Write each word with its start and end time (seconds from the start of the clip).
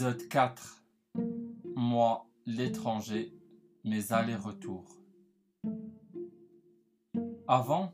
Épisode 0.00 0.28
4 0.28 0.82
Moi, 1.76 2.26
l'étranger, 2.46 3.34
mes 3.84 4.14
allers-retours. 4.14 4.86
Avant, 7.46 7.92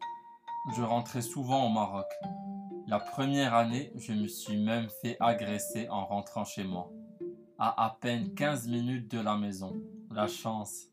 je 0.76 0.82
rentrais 0.82 1.20
souvent 1.20 1.66
au 1.66 1.68
Maroc. 1.68 2.06
La 2.86 3.00
première 3.00 3.54
année, 3.54 3.92
je 3.96 4.12
me 4.12 4.28
suis 4.28 4.56
même 4.56 4.88
fait 5.02 5.16
agresser 5.18 5.88
en 5.88 6.06
rentrant 6.06 6.44
chez 6.44 6.62
moi. 6.62 6.92
À 7.58 7.84
à 7.84 7.98
peine 8.00 8.32
15 8.34 8.68
minutes 8.68 9.10
de 9.10 9.18
la 9.18 9.36
maison. 9.36 9.74
La 10.12 10.28
chance. 10.28 10.84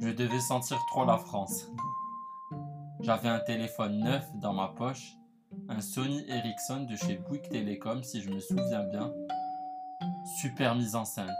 Je 0.00 0.10
devais 0.10 0.40
sentir 0.40 0.78
trop 0.90 1.06
la 1.06 1.16
France. 1.16 1.72
J'avais 3.00 3.30
un 3.30 3.40
téléphone 3.40 4.00
neuf 4.00 4.26
dans 4.42 4.52
ma 4.52 4.68
poche, 4.68 5.14
un 5.70 5.80
Sony 5.80 6.22
Ericsson 6.28 6.82
de 6.82 6.94
chez 6.94 7.16
Bouygues 7.16 7.48
Telecom 7.48 8.02
si 8.02 8.20
je 8.20 8.28
me 8.28 8.40
souviens 8.40 8.84
bien. 8.84 9.14
Super 10.26 10.74
mise 10.74 10.96
en 10.96 11.04
scène. 11.04 11.32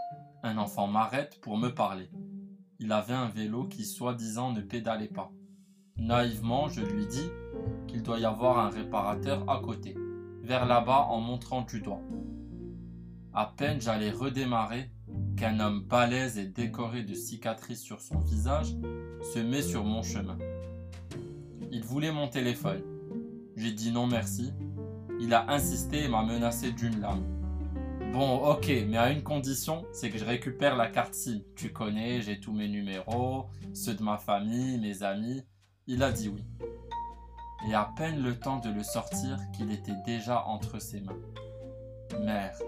Un 0.45 0.58
enfant 0.58 0.86
m'arrête 0.86 1.40
pour 1.40 1.58
me 1.58 1.70
parler. 1.70 2.08
Il 2.78 2.92
avait 2.92 3.14
un 3.14 3.28
vélo 3.28 3.64
qui 3.64 3.84
soi-disant 3.84 4.52
ne 4.52 4.60
pédalait 4.60 5.09
pas. 5.09 5.32
Naïvement, 5.96 6.68
je 6.68 6.82
lui 6.82 7.04
dis 7.09 7.28
qu'il 7.88 8.04
doit 8.04 8.20
y 8.20 8.24
avoir 8.24 8.60
un 8.60 8.70
réparateur 8.70 9.50
à 9.50 9.60
côté, 9.60 9.96
vers 10.45 10.66
là-bas 10.66 11.09
en 11.10 11.20
montrant 11.20 11.62
du 11.62 11.80
doigt. 11.80 12.00
À 13.34 13.52
peine 13.56 13.80
j'allais 13.80 14.12
redémarrer 14.12 14.92
qu'un 15.37 15.59
homme 15.59 15.80
balèze 15.80 16.38
et 16.38 16.46
décoré 16.46 17.02
de 17.02 17.14
cicatrices 17.14 17.82
sur 17.82 18.00
son 18.00 18.20
visage 18.20 18.76
se 19.34 19.40
met 19.40 19.62
sur 19.62 19.82
mon 19.82 20.04
chemin. 20.04 20.38
Il 21.73 21.82
voulait 21.82 22.12
mon 22.12 22.28
téléphone. 22.28 22.82
J'ai 23.56 23.73
dit 23.73 23.90
non 23.90 24.06
merci. 24.06 24.52
Il 25.18 25.34
a 25.34 25.50
insisté 25.50 26.04
et 26.04 26.09
m'a 26.09 26.23
menacé 26.23 26.70
d'une 26.70 27.00
lame. 27.00 27.35
Bon, 28.12 28.37
ok, 28.51 28.71
mais 28.88 28.96
à 28.96 29.10
une 29.10 29.23
condition, 29.23 29.85
c'est 29.93 30.10
que 30.10 30.18
je 30.18 30.24
récupère 30.24 30.76
la 30.76 30.88
carte 30.88 31.15
SIM. 31.15 31.40
Tu 31.54 31.73
connais, 31.73 32.23
j'ai 32.23 32.40
tous 32.40 32.52
mes 32.52 32.68
numéros, 32.68 33.46
ceux 33.74 33.95
de 33.95 34.02
ma 34.02 34.16
famille, 34.16 34.79
mes 34.79 35.02
amis. 35.02 35.43
Il 35.87 36.02
a 36.02 36.12
dit 36.12 36.29
oui. 36.29 36.45
Et 37.68 37.74
à 37.74 37.90
peine 37.96 38.23
le 38.23 38.38
temps 38.38 38.59
de 38.59 38.71
le 38.71 38.82
sortir 38.82 39.38
qu'il 39.52 39.71
était 39.71 39.96
déjà 40.07 40.45
entre 40.46 40.80
ses 40.80 41.01
mains. 41.01 41.18
Merde. 42.21 42.62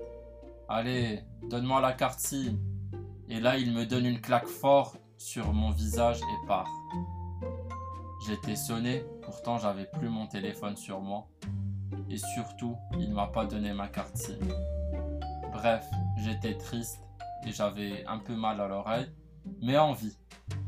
Allez, 0.69 1.23
donne-moi 1.49 1.81
la 1.81 1.93
carte 1.93 2.21
SIM. 2.21 2.59
Et 3.29 3.41
là, 3.41 3.57
il 3.57 3.73
me 3.73 3.87
donne 3.87 4.07
une 4.07 4.21
claque 4.21 4.47
forte 4.47 5.01
sur 5.17 5.53
mon 5.53 5.71
visage 5.71 6.21
et 6.21 6.47
part. 6.47 6.69
J'étais 8.27 8.57
sonné, 8.57 9.05
pourtant 9.23 9.59
j'avais 9.59 9.87
plus 9.87 10.09
mon 10.09 10.27
téléphone 10.27 10.77
sur 10.77 11.01
moi. 11.01 11.27
Et 12.11 12.19
surtout, 12.19 12.77
il 12.99 13.13
m'a 13.13 13.29
pas 13.29 13.47
donné 13.47 13.73
ma 13.73 13.89
carte 13.89 14.17
SIM. 14.17 14.39
Bref, 15.61 15.91
j'étais 16.17 16.57
triste 16.57 17.01
et 17.45 17.51
j'avais 17.51 18.07
un 18.07 18.21
peu 18.21 18.37
mal 18.37 18.61
à 18.61 18.69
l'oreille, 18.69 19.11
mais 19.61 19.77
envie, 19.77 20.17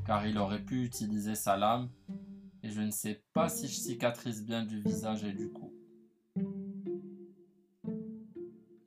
car 0.04 0.26
il 0.26 0.36
aurait 0.36 0.64
pu 0.64 0.84
utiliser 0.84 1.36
sa 1.36 1.56
lame 1.56 1.88
et 2.64 2.70
je 2.70 2.80
ne 2.80 2.90
sais 2.90 3.22
pas 3.32 3.48
si 3.48 3.68
je 3.68 3.74
cicatrise 3.74 4.44
bien 4.44 4.64
du 4.64 4.82
visage 4.82 5.22
et 5.22 5.32
du 5.32 5.48
cou. 5.48 5.72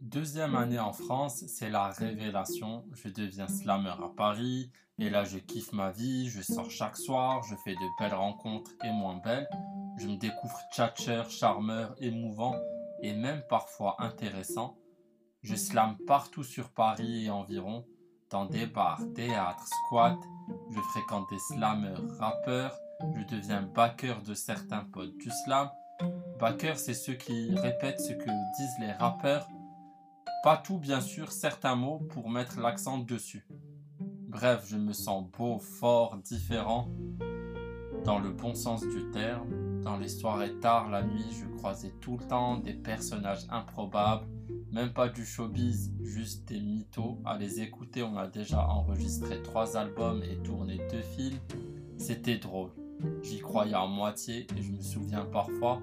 Deuxième 0.02 0.56
année 0.56 0.78
en 0.78 0.92
France, 0.92 1.46
c'est 1.48 1.70
la 1.70 1.88
révélation. 1.88 2.84
Je 2.92 3.08
deviens 3.08 3.48
slammer 3.48 3.96
à 4.04 4.12
Paris 4.18 4.74
et 5.00 5.10
là 5.10 5.24
je 5.24 5.38
kiffe 5.38 5.72
ma 5.72 5.92
vie, 5.92 6.28
je 6.28 6.42
sors 6.42 6.70
chaque 6.70 6.98
soir, 6.98 7.44
je 7.44 7.56
fais 7.64 7.76
de 7.76 7.98
belles 7.98 8.14
rencontres 8.14 8.72
et 8.84 8.92
moins 8.92 9.22
belles. 9.24 9.48
Je 9.98 10.10
me 10.10 10.18
découvre 10.18 10.60
tchatcher, 10.74 11.24
charmeur, 11.30 11.96
émouvant 12.00 12.58
et 13.02 13.14
même 13.14 13.42
parfois 13.48 13.96
intéressant. 14.00 14.78
Je 15.44 15.56
slame 15.56 15.98
partout 16.08 16.44
sur 16.44 16.70
Paris 16.70 17.26
et 17.26 17.30
environ, 17.30 17.86
dans 18.30 18.46
des 18.46 18.66
bars, 18.66 19.02
théâtres, 19.14 19.68
squats. 19.68 20.20
Je 20.72 20.80
fréquente 20.80 21.30
des 21.30 21.40
slammers, 21.40 22.00
rappeurs. 22.18 22.74
Je 23.14 23.36
deviens 23.36 23.62
backer 23.62 24.22
de 24.24 24.34
certains 24.34 24.86
potes 24.86 25.18
du 25.18 25.30
slam. 25.44 25.70
Backer, 26.40 26.80
c'est 26.80 26.94
ceux 26.94 27.16
qui 27.16 27.54
répètent 27.56 28.00
ce 28.00 28.14
que 28.14 28.30
disent 28.58 28.80
les 28.80 28.94
rappeurs. 28.94 29.48
Pas 30.44 30.56
tout, 30.56 30.78
bien 30.78 31.02
sûr, 31.02 31.32
certains 31.32 31.76
mots 31.76 32.00
pour 32.10 32.30
mettre 32.30 32.62
l'accent 32.62 32.98
dessus. 32.98 33.46
Bref, 34.00 34.66
je 34.68 34.78
me 34.78 34.94
sens 34.94 35.30
beau, 35.38 35.60
fort, 35.60 36.18
différent, 36.18 36.90
dans 38.06 38.20
le 38.20 38.32
bon 38.32 38.56
sens 38.56 38.82
du 38.82 39.12
terme. 39.12 39.82
Dans 39.82 39.98
les 39.98 40.08
soirées 40.08 40.58
tard 40.60 40.90
la 40.90 41.04
nuit, 41.04 41.32
je 41.32 41.46
croisais 41.58 41.94
tout 42.00 42.18
le 42.18 42.26
temps 42.28 42.58
des 42.58 42.74
personnages 42.74 43.46
improbables, 43.50 44.26
même 44.74 44.92
pas 44.92 45.08
du 45.08 45.24
showbiz, 45.24 45.94
juste 46.02 46.48
des 46.48 46.60
mythos. 46.60 47.22
À 47.26 47.38
les 47.38 47.62
écouter, 47.62 48.02
on 48.02 48.18
a 48.18 48.28
déjà 48.28 48.68
enregistré 48.68 49.42
trois 49.44 49.78
albums 49.78 50.24
et 50.24 50.36
tourné 50.38 50.80
deux 50.92 51.04
films. 51.16 51.38
C'était 51.98 52.40
drôle. 52.40 52.72
J'y 53.22 53.40
croyais 53.40 53.76
à 53.76 53.86
moitié 53.86 54.48
et 54.58 54.62
je 54.62 54.72
me 54.72 54.82
souviens 54.82 55.26
parfois, 55.26 55.80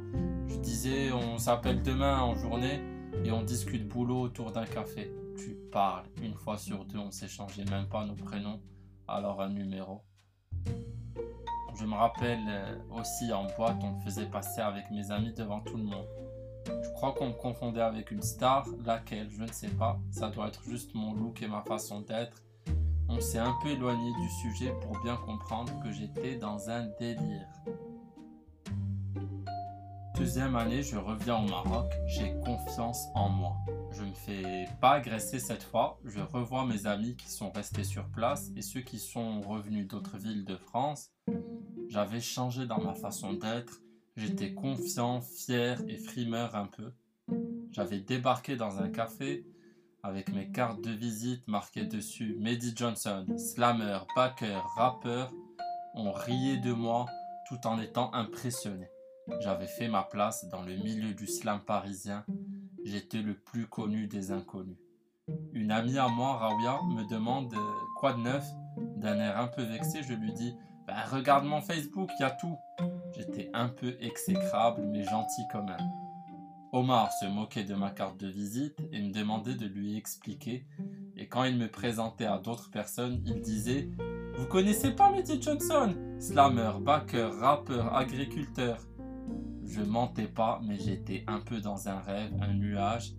je 0.49 0.57
disais 0.57 1.13
on 1.13 1.39
s'appelle 1.39 1.83
demain 1.83 2.21
en 2.21 2.35
journée 2.35 2.83
et 3.25 3.31
on 3.31 3.43
discute 3.43 3.87
boulot 3.87 4.23
autour 4.23 4.51
d'un 4.51 4.65
café. 4.65 5.13
Tu 5.37 5.57
parles, 5.71 6.07
une 6.23 6.35
fois 6.35 6.59
sur 6.59 6.85
deux, 6.85 6.99
on 6.99 7.11
s'échangeait 7.11 7.65
même 7.67 7.89
pas 7.89 8.05
nos 8.05 8.15
prénoms, 8.15 8.61
alors 9.07 9.41
un 9.41 9.51
numéro. 9.51 10.03
Je 11.79 11.85
me 11.85 11.95
rappelle 11.95 12.41
euh, 12.49 12.77
aussi 12.91 13.33
en 13.33 13.47
boîte, 13.57 13.79
on 13.83 13.99
faisait 14.01 14.27
passer 14.27 14.61
avec 14.61 14.91
mes 14.91 15.11
amis 15.11 15.33
devant 15.33 15.61
tout 15.61 15.77
le 15.77 15.85
monde. 15.85 16.07
Je 16.67 16.91
crois 16.93 17.13
qu'on 17.13 17.29
me 17.29 17.33
confondait 17.35 17.81
avec 17.81 18.11
une 18.11 18.23
star, 18.23 18.67
laquelle, 18.85 19.31
je 19.31 19.43
ne 19.43 19.53
sais 19.53 19.69
pas. 19.69 19.99
Ça 20.11 20.29
doit 20.29 20.49
être 20.49 20.63
juste 20.65 20.95
mon 20.95 21.15
look 21.15 21.43
et 21.43 21.49
ma 21.49 21.63
façon 21.63 22.01
d'être. 22.01 22.43
On 23.09 23.21
s'est 23.21 23.39
un 23.39 23.55
peu 23.63 23.71
éloigné 23.71 24.13
du 24.13 24.29
sujet 24.29 24.73
pour 24.81 25.01
bien 25.03 25.17
comprendre 25.17 25.73
que 25.83 25.91
j'étais 25.91 26.37
dans 26.37 26.71
un 26.71 26.87
délire. 26.99 27.49
Deuxième 30.21 30.55
année, 30.55 30.83
je 30.83 30.99
reviens 30.99 31.39
au 31.39 31.49
Maroc, 31.49 31.91
j'ai 32.07 32.35
confiance 32.45 33.07
en 33.15 33.31
moi. 33.31 33.57
Je 33.91 34.03
me 34.03 34.13
fais 34.13 34.69
pas 34.81 34.93
agresser 34.93 35.39
cette 35.39 35.63
fois, 35.63 35.99
je 36.05 36.21
revois 36.21 36.67
mes 36.67 36.87
amis 36.87 37.17
qui 37.17 37.31
sont 37.31 37.51
restés 37.51 37.85
sur 37.85 38.07
place 38.11 38.51
et 38.55 38.61
ceux 38.61 38.83
qui 38.83 38.99
sont 38.99 39.41
revenus 39.41 39.89
d'autres 39.89 40.19
villes 40.19 40.45
de 40.45 40.57
France. 40.57 41.11
J'avais 41.89 42.21
changé 42.21 42.67
dans 42.67 42.83
ma 42.83 42.93
façon 42.93 43.33
d'être, 43.33 43.81
j'étais 44.21 44.53
confiant, 44.53 45.21
fier 45.21 45.81
et 45.89 45.97
frimeur 45.97 46.55
un 46.55 46.67
peu. 46.67 46.93
J'avais 47.73 48.01
débarqué 48.01 48.57
dans 48.57 48.79
un 48.79 48.89
café 48.89 49.47
avec 50.03 50.33
mes 50.33 50.51
cartes 50.51 50.83
de 50.83 50.91
visite 50.91 51.47
marquées 51.49 51.87
dessus 51.87 52.37
Mehdi 52.39 52.73
Johnson, 52.75 53.27
slammer, 53.37 53.99
backer, 54.15 54.65
rappeur. 54.77 55.33
On 55.95 56.13
riait 56.13 56.59
de 56.59 56.73
moi 56.73 57.07
tout 57.49 57.67
en 57.67 57.81
étant 57.81 58.13
impressionné. 58.15 58.89
J'avais 59.41 59.67
fait 59.67 59.89
ma 59.89 60.03
place 60.03 60.49
dans 60.49 60.63
le 60.63 60.77
milieu 60.77 61.15
du 61.15 61.27
slam 61.27 61.61
parisien. 61.61 62.25
J'étais 62.85 63.23
le 63.23 63.35
plus 63.35 63.67
connu 63.67 64.07
des 64.07 64.33
inconnus. 64.33 64.79
Une 65.53 65.71
amie 65.71 65.99
à 65.99 66.09
moi, 66.09 66.37
Rawia, 66.39 66.81
me 66.89 67.09
demande 67.09 67.53
euh, 67.55 67.71
quoi 67.97 68.15
de 68.15 68.21
neuf? 68.21 68.45
D'un 68.97 69.19
air 69.19 69.39
un 69.39 69.47
peu 69.47 69.63
vexé, 69.63 70.03
je 70.03 70.15
lui 70.15 70.33
dis 70.33 70.55
bah, 70.87 71.05
Regarde 71.11 71.45
mon 71.45 71.61
Facebook, 71.61 72.11
il 72.19 72.23
y 72.23 72.25
a 72.25 72.31
tout. 72.31 72.57
J'étais 73.17 73.51
un 73.53 73.69
peu 73.69 73.97
exécrable, 74.01 74.83
mais 74.87 75.05
gentil 75.05 75.43
quand 75.51 75.65
même. 75.65 75.91
Omar 76.73 77.13
se 77.13 77.27
moquait 77.27 77.65
de 77.65 77.75
ma 77.75 77.91
carte 77.91 78.21
de 78.21 78.29
visite 78.29 78.77
et 78.93 79.03
me 79.03 79.13
demandait 79.13 79.57
de 79.57 79.67
lui 79.67 79.97
expliquer. 79.97 80.67
Et 81.17 81.27
quand 81.27 81.43
il 81.45 81.57
me 81.57 81.69
présentait 81.69 82.27
à 82.27 82.39
d'autres 82.39 82.71
personnes, 82.71 83.21
il 83.27 83.41
disait 83.41 83.89
Vous 84.37 84.47
connaissez 84.47 84.93
pas 84.93 85.11
Mehdi 85.11 85.43
Johnson 85.43 85.95
Slammer, 86.21 86.73
backer, 86.81 87.35
rappeur, 87.41 87.95
agriculteur. 87.95 88.79
Je 89.65 89.83
mentais 89.83 90.29
pas, 90.29 90.61
mais 90.65 90.79
j'étais 90.79 91.25
un 91.27 91.41
peu 91.41 91.61
dans 91.61 91.89
un 91.89 91.99
rêve, 91.99 92.33
un 92.41 92.55
nuage, 92.55 93.15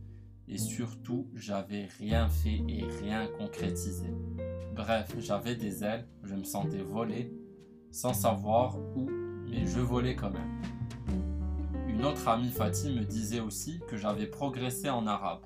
et 0.47 0.57
surtout, 0.57 1.29
j'avais 1.33 1.87
rien 1.99 2.27
fait 2.29 2.61
et 2.67 2.85
rien 3.01 3.27
concrétisé. 3.37 4.13
Bref, 4.75 5.15
j'avais 5.19 5.55
des 5.55 5.83
ailes, 5.83 6.07
je 6.23 6.35
me 6.35 6.43
sentais 6.43 6.81
voler, 6.81 7.33
sans 7.89 8.13
savoir 8.13 8.77
où, 8.95 9.09
mais 9.51 9.67
je 9.67 9.79
volais 9.79 10.15
quand 10.15 10.31
même. 10.31 10.61
Une 11.87 12.05
autre 12.05 12.27
amie 12.27 12.51
Fatih 12.51 12.95
me 12.95 13.03
disait 13.03 13.41
aussi 13.41 13.81
que 13.89 13.97
j'avais 13.97 14.25
progressé 14.25 14.89
en 14.89 15.05
arabe. 15.05 15.41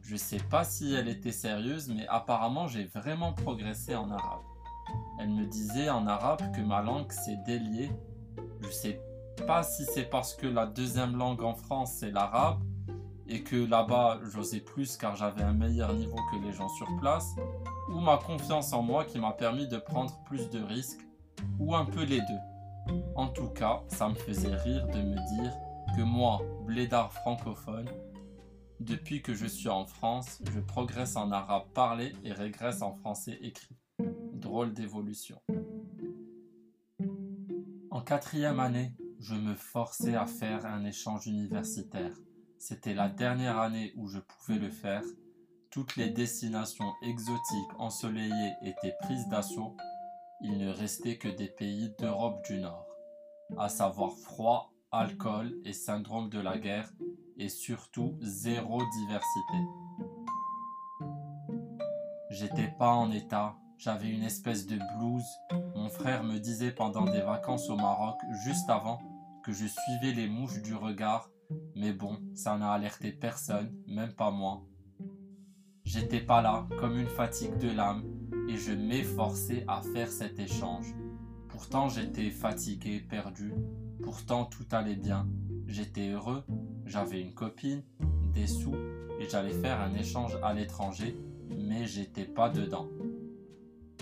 Je 0.00 0.16
sais 0.16 0.40
pas 0.50 0.64
si 0.64 0.94
elle 0.94 1.08
était 1.08 1.30
sérieuse, 1.30 1.88
mais 1.94 2.06
apparemment 2.08 2.66
j'ai 2.66 2.84
vraiment 2.86 3.32
progressé 3.32 3.94
en 3.94 4.10
arabe. 4.10 4.40
Elle 5.20 5.28
me 5.28 5.44
disait 5.44 5.90
en 5.90 6.06
arabe 6.06 6.40
que 6.56 6.62
ma 6.62 6.82
langue 6.82 7.12
s'est 7.12 7.38
déliée. 7.46 7.90
Je 8.62 8.70
sais 8.70 9.00
pas 9.46 9.62
si 9.62 9.84
c'est 9.84 10.08
parce 10.10 10.34
que 10.34 10.46
la 10.46 10.66
deuxième 10.66 11.16
langue 11.16 11.42
en 11.42 11.54
France 11.54 11.92
c'est 11.98 12.10
l'arabe 12.10 12.58
et 13.28 13.42
que 13.42 13.56
là-bas 13.56 14.18
j'osais 14.32 14.60
plus 14.60 14.96
car 14.96 15.14
j'avais 15.14 15.42
un 15.42 15.52
meilleur 15.52 15.92
niveau 15.92 16.16
que 16.32 16.44
les 16.44 16.52
gens 16.52 16.68
sur 16.70 16.88
place, 16.98 17.28
ou 17.92 18.00
ma 18.00 18.16
confiance 18.16 18.72
en 18.72 18.82
moi 18.82 19.04
qui 19.04 19.18
m'a 19.18 19.32
permis 19.32 19.68
de 19.68 19.76
prendre 19.76 20.12
plus 20.24 20.50
de 20.50 20.60
risques, 20.60 21.06
ou 21.60 21.76
un 21.76 21.84
peu 21.84 22.02
les 22.02 22.18
deux. 22.18 22.49
En 23.14 23.28
tout 23.28 23.48
cas, 23.48 23.82
ça 23.88 24.08
me 24.08 24.14
faisait 24.14 24.54
rire 24.54 24.86
de 24.88 25.02
me 25.02 25.42
dire 25.42 25.52
que 25.96 26.02
moi, 26.02 26.40
blédard 26.66 27.12
francophone, 27.12 27.88
Depuis 28.80 29.20
que 29.20 29.34
je 29.34 29.44
suis 29.44 29.68
en 29.68 29.84
France, 29.84 30.40
je 30.50 30.58
progresse 30.58 31.14
en 31.16 31.30
arabe 31.32 31.68
parlé 31.74 32.14
et 32.24 32.32
régresse 32.32 32.80
en 32.80 32.94
français 32.94 33.38
écrit. 33.42 33.76
Drôle 34.32 34.72
d'évolution. 34.72 35.38
En 37.90 38.00
quatrième 38.00 38.58
année, 38.58 38.94
je 39.18 39.34
me 39.34 39.54
forçais 39.54 40.14
à 40.14 40.24
faire 40.24 40.64
un 40.64 40.86
échange 40.86 41.26
universitaire. 41.26 42.16
C'était 42.58 42.94
la 42.94 43.10
dernière 43.10 43.58
année 43.58 43.92
où 43.96 44.06
je 44.08 44.18
pouvais 44.18 44.58
le 44.58 44.70
faire. 44.70 45.02
Toutes 45.70 45.96
les 45.96 46.08
destinations 46.08 46.92
exotiques 47.02 47.74
ensoleillées 47.78 48.54
étaient 48.62 48.96
prises 49.02 49.28
d'assaut. 49.28 49.76
Il 50.42 50.56
ne 50.56 50.70
restait 50.70 51.18
que 51.18 51.28
des 51.28 51.48
pays 51.48 51.92
d'Europe 51.98 52.42
du 52.46 52.58
Nord, 52.58 52.86
à 53.58 53.68
savoir 53.68 54.12
froid, 54.12 54.72
alcool 54.90 55.54
et 55.66 55.74
syndrome 55.74 56.30
de 56.30 56.40
la 56.40 56.56
guerre, 56.56 56.90
et 57.36 57.50
surtout 57.50 58.16
zéro 58.22 58.80
diversité. 59.00 59.58
J'étais 62.30 62.72
pas 62.78 62.92
en 62.92 63.10
état, 63.10 63.56
j'avais 63.76 64.08
une 64.08 64.22
espèce 64.22 64.66
de 64.66 64.76
blues. 64.76 65.26
Mon 65.76 65.90
frère 65.90 66.24
me 66.24 66.38
disait 66.38 66.72
pendant 66.72 67.04
des 67.04 67.20
vacances 67.20 67.68
au 67.68 67.76
Maroc, 67.76 68.16
juste 68.44 68.70
avant, 68.70 68.98
que 69.44 69.52
je 69.52 69.66
suivais 69.66 70.14
les 70.14 70.28
mouches 70.28 70.62
du 70.62 70.74
regard, 70.74 71.28
mais 71.74 71.92
bon, 71.92 72.18
ça 72.34 72.56
n'a 72.56 72.72
alerté 72.72 73.12
personne, 73.12 73.74
même 73.86 74.14
pas 74.14 74.30
moi. 74.30 74.62
J'étais 75.84 76.20
pas 76.20 76.40
là, 76.40 76.66
comme 76.78 76.96
une 76.96 77.08
fatigue 77.08 77.58
de 77.58 77.70
l'âme, 77.70 78.04
et 78.50 78.56
je 78.56 78.72
m'efforçais 78.72 79.64
à 79.68 79.80
faire 79.80 80.10
cet 80.10 80.38
échange. 80.40 80.92
Pourtant 81.48 81.88
j'étais 81.88 82.30
fatigué, 82.30 83.00
perdu, 83.00 83.52
pourtant 84.02 84.44
tout 84.44 84.66
allait 84.72 84.96
bien. 84.96 85.28
J'étais 85.66 86.08
heureux, 86.08 86.42
j'avais 86.84 87.20
une 87.20 87.32
copine, 87.32 87.82
des 88.32 88.48
sous, 88.48 88.74
et 89.20 89.28
j'allais 89.28 89.52
faire 89.52 89.80
un 89.80 89.94
échange 89.94 90.36
à 90.42 90.52
l'étranger, 90.52 91.16
mais 91.48 91.86
j'étais 91.86 92.24
pas 92.24 92.48
dedans. 92.48 92.88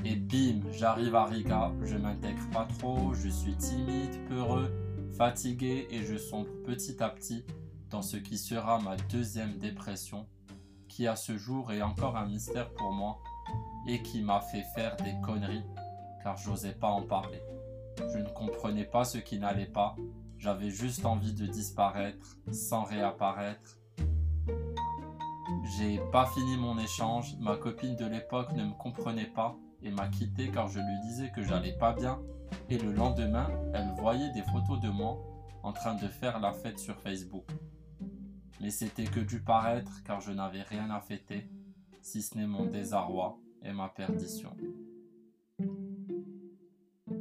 Et 0.04 0.16
bim, 0.16 0.60
j'arrive 0.72 1.14
à 1.14 1.24
Riga, 1.24 1.72
je 1.82 1.96
m'intègre 1.96 2.48
pas 2.50 2.66
trop, 2.78 3.12
je 3.12 3.28
suis 3.28 3.56
timide, 3.56 4.24
peureux, 4.28 4.72
fatigué 5.12 5.88
et 5.90 6.04
je 6.04 6.16
sombre 6.16 6.48
petit 6.64 7.02
à 7.02 7.10
petit 7.10 7.44
dans 7.90 8.02
ce 8.02 8.16
qui 8.16 8.38
sera 8.38 8.80
ma 8.80 8.96
deuxième 8.96 9.58
dépression, 9.58 10.26
qui 10.88 11.06
à 11.06 11.16
ce 11.16 11.36
jour 11.36 11.72
est 11.72 11.82
encore 11.82 12.16
un 12.16 12.26
mystère 12.26 12.70
pour 12.74 12.92
moi 12.92 13.18
et 13.88 14.02
qui 14.02 14.22
m'a 14.22 14.40
fait 14.40 14.62
faire 14.74 14.96
des 14.96 15.14
conneries 15.24 15.64
car 16.22 16.36
j'osais 16.36 16.74
pas 16.74 16.88
en 16.88 17.02
parler. 17.02 17.42
Je 18.12 18.18
ne 18.18 18.28
comprenais 18.28 18.84
pas 18.84 19.04
ce 19.04 19.18
qui 19.18 19.38
n'allait 19.38 19.66
pas, 19.66 19.96
j'avais 20.36 20.70
juste 20.70 21.04
envie 21.04 21.32
de 21.32 21.46
disparaître 21.46 22.36
sans 22.52 22.84
réapparaître. 22.84 23.78
J'ai 25.76 25.98
pas 26.12 26.26
fini 26.26 26.56
mon 26.56 26.78
échange, 26.78 27.34
ma 27.40 27.56
copine 27.56 27.96
de 27.96 28.06
l'époque 28.06 28.52
ne 28.52 28.64
me 28.64 28.74
comprenait 28.74 29.32
pas 29.34 29.56
et 29.82 29.90
m'a 29.90 30.08
quitté 30.08 30.50
car 30.50 30.68
je 30.68 30.78
lui 30.78 31.00
disais 31.02 31.30
que 31.30 31.42
j'allais 31.42 31.76
pas 31.76 31.92
bien 31.92 32.20
et 32.68 32.78
le 32.78 32.92
lendemain, 32.92 33.48
elle 33.74 33.90
voyait 33.98 34.32
des 34.32 34.42
photos 34.42 34.80
de 34.80 34.88
moi 34.90 35.18
en 35.62 35.72
train 35.72 35.94
de 35.94 36.08
faire 36.08 36.40
la 36.40 36.52
fête 36.52 36.78
sur 36.78 37.00
Facebook. 37.00 37.44
Mais 38.60 38.70
c'était 38.70 39.04
que 39.04 39.20
du 39.20 39.40
paraître 39.40 40.02
car 40.04 40.20
je 40.20 40.32
n'avais 40.32 40.62
rien 40.62 40.90
à 40.90 41.00
fêter, 41.00 41.48
si 42.02 42.22
ce 42.22 42.36
n'est 42.36 42.46
mon 42.46 42.66
désarroi 42.66 43.38
ma 43.72 43.88
perdition. 43.88 44.56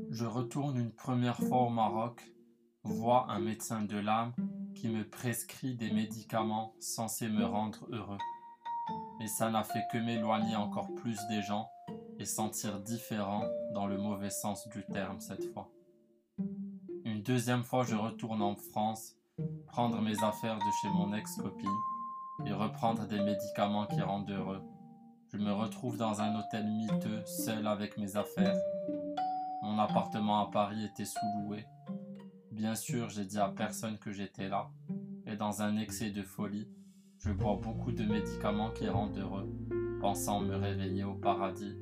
Je 0.10 0.26
retourne 0.26 0.78
une 0.78 0.92
première 0.92 1.38
fois 1.38 1.64
au 1.64 1.70
Maroc, 1.70 2.22
vois 2.84 3.30
un 3.30 3.40
médecin 3.40 3.82
de 3.82 3.98
l'âme 3.98 4.34
qui 4.76 4.90
me 4.90 5.08
prescrit 5.08 5.76
des 5.76 5.92
médicaments 5.92 6.74
censés 6.80 7.30
me 7.30 7.46
rendre 7.46 7.88
heureux. 7.92 8.18
Mais 9.20 9.28
ça 9.28 9.50
n'a 9.50 9.64
fait 9.64 9.84
que 9.92 9.98
m'éloigner 9.98 10.56
encore 10.56 10.94
plus 10.96 11.20
des 11.30 11.42
gens 11.42 11.68
et 12.20 12.26
sentir 12.26 12.80
différent 12.80 13.44
dans 13.74 13.88
le 13.88 13.98
mauvais 13.98 14.30
sens 14.30 14.68
du 14.70 14.84
terme 14.92 15.20
cette 15.20 15.46
fois. 15.54 15.70
Une 17.06 17.22
deuxième 17.22 17.64
fois, 17.64 17.84
je 17.84 17.96
retourne 17.96 18.42
en 18.42 18.56
France, 18.56 19.16
prendre 19.68 20.02
mes 20.02 20.24
affaires 20.24 20.58
de 20.58 20.72
chez 20.82 20.90
mon 20.90 21.14
ex-copine 21.14 21.70
et 22.46 22.54
reprendre 22.54 23.08
des 23.08 23.20
médicaments 23.20 23.88
qui 23.88 24.02
rendent 24.02 24.30
heureux. 24.30 24.62
Je 25.38 25.44
me 25.44 25.52
retrouve 25.52 25.98
dans 25.98 26.20
un 26.20 26.36
hôtel 26.40 26.66
miteux, 26.66 27.22
seul 27.26 27.68
avec 27.68 28.00
mes 28.00 28.18
affaires. 28.18 28.58
Mon 29.62 29.78
appartement 29.78 30.42
à 30.42 30.50
Paris 30.50 30.84
était 30.84 31.06
sous-loué. 31.06 31.64
Bien 32.52 32.74
sûr, 32.74 33.10
j'ai 33.10 33.26
dit 33.26 33.38
à 33.38 33.50
personne 33.50 34.00
que 34.00 34.12
j'étais 34.12 34.50
là, 34.50 34.72
et 35.28 35.36
dans 35.36 35.62
un 35.62 35.78
excès 35.78 36.10
de 36.10 36.24
folie, 36.24 36.68
je 37.20 37.32
bois 37.32 37.60
beaucoup 37.62 37.92
de 37.92 38.04
médicaments 38.04 38.72
qui 38.72 38.90
rendent 38.90 39.18
heureux, 39.20 39.48
pensant 40.02 40.40
me 40.40 40.56
réveiller 40.56 41.04
au 41.04 41.14
paradis 41.14 41.78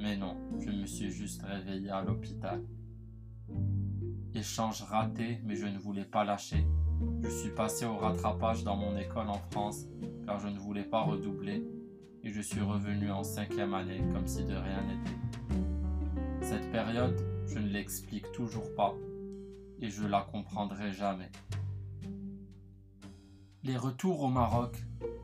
mais 0.00 0.16
non, 0.16 0.34
je 0.58 0.70
me 0.70 0.86
suis 0.86 1.10
juste 1.10 1.42
réveillé 1.42 1.90
à 1.90 2.00
l'hôpital. 2.00 2.64
Échange 4.34 4.82
raté, 4.82 5.40
mais 5.44 5.56
je 5.56 5.66
ne 5.66 5.78
voulais 5.78 6.06
pas 6.06 6.24
lâcher. 6.24 6.66
Je 7.22 7.28
suis 7.28 7.50
passé 7.50 7.84
au 7.84 7.98
rattrapage 7.98 8.64
dans 8.64 8.76
mon 8.76 8.96
école 8.96 9.28
en 9.28 9.40
France, 9.50 9.86
car 10.24 10.40
je 10.40 10.48
ne 10.48 10.58
voulais 10.58 10.84
pas 10.84 11.02
redoubler, 11.02 11.62
et 12.22 12.30
je 12.30 12.40
suis 12.40 12.60
revenu 12.60 13.10
en 13.10 13.24
cinquième 13.24 13.74
année 13.74 14.02
comme 14.12 14.26
si 14.26 14.44
de 14.44 14.54
rien 14.54 14.82
n'était. 14.82 15.16
Cette 16.42 16.70
période, 16.70 17.18
je 17.46 17.58
ne 17.58 17.68
l'explique 17.68 18.30
toujours 18.32 18.74
pas, 18.74 18.94
et 19.80 19.88
je 19.88 20.06
la 20.06 20.22
comprendrai 20.22 20.92
jamais. 20.92 21.30
Les 23.62 23.76
retours 23.76 24.22
au 24.22 24.28
Maroc, 24.28 24.76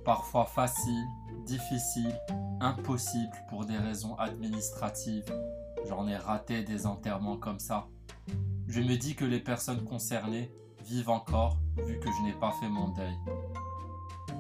parfois 0.05 0.45
faciles, 0.45 1.07
difficiles, 1.47 2.19
impossibles 2.61 3.37
pour 3.49 3.65
des 3.65 3.77
raisons 3.77 4.15
administratives. 4.17 5.33
J'en 5.89 6.07
ai 6.07 6.17
raté 6.17 6.63
des 6.63 6.87
enterrements 6.87 7.37
comme 7.37 7.59
ça. 7.59 7.89
Je 8.67 8.81
me 8.81 8.97
dis 8.97 9.15
que 9.15 9.25
les 9.25 9.41
personnes 9.41 9.85
concernées 9.85 10.51
vivent 10.85 11.11
encore 11.11 11.57
vu 11.87 11.99
que 11.99 12.11
je 12.11 12.23
n'ai 12.23 12.33
pas 12.35 12.53
fait 12.61 12.69
mon 12.69 12.89
deuil. 12.89 13.17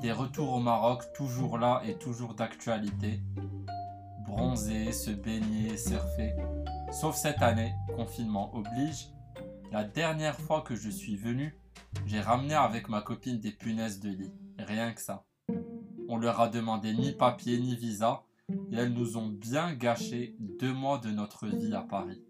Des 0.00 0.12
retours 0.12 0.52
au 0.52 0.60
Maroc 0.60 1.04
toujours 1.14 1.58
là 1.58 1.82
et 1.86 1.94
toujours 1.96 2.34
d'actualité. 2.34 3.20
Bronzer, 4.26 4.92
se 4.92 5.10
baigner, 5.10 5.76
surfer. 5.76 6.34
Sauf 6.92 7.16
cette 7.16 7.42
année, 7.42 7.72
confinement 7.96 8.54
oblige. 8.54 9.08
La 9.72 9.84
dernière 9.84 10.38
fois 10.38 10.60
que 10.60 10.76
je 10.76 10.90
suis 10.90 11.16
venu, 11.16 11.58
j'ai 12.04 12.20
ramené 12.20 12.54
avec 12.54 12.88
ma 12.88 13.00
copine 13.00 13.40
des 13.40 13.52
punaises 13.52 14.00
de 14.00 14.10
lit. 14.10 14.32
Rien 14.58 14.92
que 14.92 15.00
ça. 15.00 15.24
On 16.08 16.18
leur 16.18 16.40
a 16.40 16.48
demandé 16.48 16.92
ni 16.92 17.12
papier 17.12 17.58
ni 17.58 17.74
visa 17.74 18.22
et 18.70 18.76
elles 18.76 18.92
nous 18.92 19.16
ont 19.16 19.28
bien 19.28 19.72
gâché 19.74 20.36
deux 20.38 20.72
mois 20.72 20.98
de 20.98 21.10
notre 21.10 21.46
vie 21.46 21.74
à 21.74 21.82
Paris. 21.82 22.22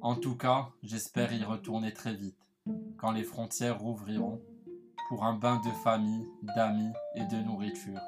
En 0.00 0.16
tout 0.16 0.36
cas, 0.36 0.70
j'espère 0.82 1.32
y 1.32 1.44
retourner 1.44 1.92
très 1.92 2.14
vite, 2.14 2.38
quand 2.98 3.12
les 3.12 3.22
frontières 3.22 3.78
rouvriront, 3.78 4.42
pour 5.08 5.24
un 5.24 5.34
bain 5.34 5.60
de 5.64 5.70
famille, 5.70 6.26
d'amis 6.56 6.92
et 7.14 7.24
de 7.26 7.36
nourriture. 7.42 8.00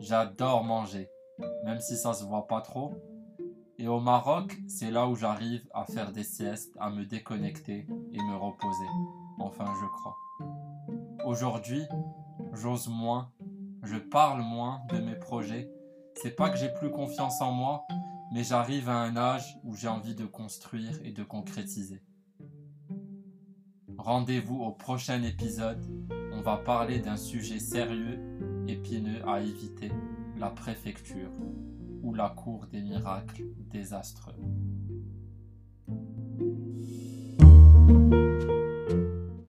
J'adore 0.00 0.64
manger, 0.64 1.08
même 1.64 1.80
si 1.80 1.96
ça 1.96 2.12
se 2.12 2.24
voit 2.24 2.46
pas 2.46 2.60
trop. 2.60 2.94
Et 3.78 3.88
au 3.88 4.00
Maroc, 4.00 4.56
c'est 4.68 4.90
là 4.90 5.06
où 5.06 5.14
j'arrive 5.14 5.68
à 5.74 5.84
faire 5.84 6.12
des 6.12 6.24
siestes, 6.24 6.74
à 6.80 6.90
me 6.90 7.04
déconnecter 7.04 7.86
et 8.12 8.22
me 8.22 8.36
reposer. 8.36 8.86
Enfin, 9.38 9.66
je 9.80 9.86
crois. 9.86 10.16
Aujourd'hui, 11.24 11.82
j'ose 12.54 12.88
moins, 12.88 13.30
je 13.82 13.96
parle 13.96 14.40
moins 14.40 14.80
de 14.90 14.98
mes 14.98 15.16
projets. 15.16 15.70
C'est 16.14 16.34
pas 16.34 16.48
que 16.50 16.56
j'ai 16.56 16.72
plus 16.72 16.90
confiance 16.90 17.40
en 17.40 17.52
moi, 17.52 17.86
mais 18.32 18.44
j'arrive 18.44 18.88
à 18.88 18.96
un 18.96 19.16
âge 19.16 19.58
où 19.62 19.74
j'ai 19.74 19.88
envie 19.88 20.14
de 20.14 20.24
construire 20.24 20.98
et 21.04 21.12
de 21.12 21.22
concrétiser. 21.22 22.02
Rendez-vous 23.98 24.62
au 24.62 24.72
prochain 24.72 25.22
épisode. 25.22 25.84
Va 26.46 26.58
parler 26.58 27.00
d'un 27.00 27.16
sujet 27.16 27.58
sérieux, 27.58 28.20
épineux 28.68 29.20
à 29.28 29.40
éviter, 29.40 29.90
la 30.38 30.48
préfecture 30.48 31.32
ou 32.04 32.14
la 32.14 32.28
cour 32.28 32.68
des 32.68 32.82
miracles 32.82 33.42
désastreux. 33.72 34.36